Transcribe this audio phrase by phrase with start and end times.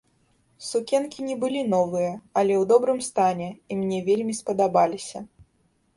[0.69, 5.19] Сукенкі не былі новыя, але ў добрым стане, і мне вельмі спадабаліся.